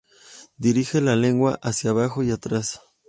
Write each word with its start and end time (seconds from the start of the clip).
Dirige 0.57 0.99
la 0.99 1.15
lengua 1.15 1.59
hacia 1.61 1.91
abajo 1.91 2.23
y 2.23 2.31
atrás. 2.31 2.81